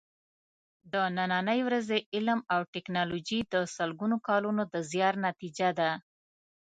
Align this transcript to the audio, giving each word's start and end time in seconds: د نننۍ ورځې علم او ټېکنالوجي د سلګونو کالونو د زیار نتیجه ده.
د 0.93 0.93
نننۍ 1.15 1.59
ورځې 1.67 1.97
علم 2.15 2.39
او 2.53 2.59
ټېکنالوجي 2.73 3.39
د 3.53 3.55
سلګونو 3.75 4.15
کالونو 4.27 4.63
د 4.73 4.75
زیار 4.91 5.15
نتیجه 5.27 5.69
ده. 5.79 5.91